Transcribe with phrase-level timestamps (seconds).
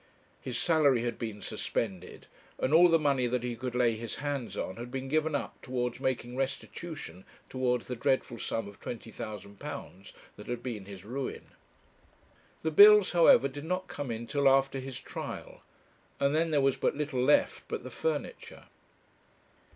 [0.41, 2.25] His salary had been suspended,
[2.57, 5.61] and all the money that he could lay his hands on had been given up
[5.61, 11.49] towards making restitution towards the dreadful sum of £20,000 that had been his ruin.
[12.63, 15.61] The bills, however, did not come in till after his trial,
[16.19, 18.63] and then there was but little left but the furniture.